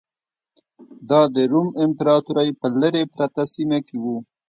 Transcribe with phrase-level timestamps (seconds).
[1.09, 4.05] دا د روم امپراتورۍ په لرې پرته سیمه کې و